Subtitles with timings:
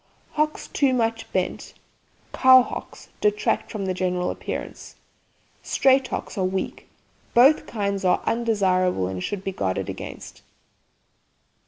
[0.31, 1.75] Hocks too much bent
[2.33, 4.95] (cow hocks) detract from the general appearance.
[5.61, 6.87] Straight hocks are weak.
[7.35, 10.41] Both kinds are undesirable, and should be guarded against.